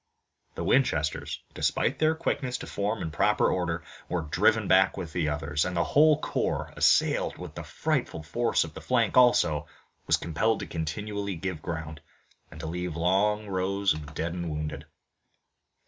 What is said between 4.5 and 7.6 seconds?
back with the others, and the whole corps, assailed with